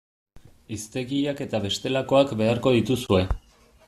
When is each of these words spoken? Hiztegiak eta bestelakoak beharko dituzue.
Hiztegiak 0.77 1.43
eta 1.45 1.59
bestelakoak 1.67 2.33
beharko 2.43 2.73
dituzue. 2.79 3.21